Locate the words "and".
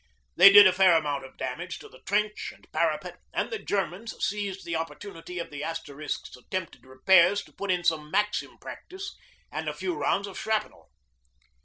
2.55-2.65, 3.35-3.51, 9.51-9.69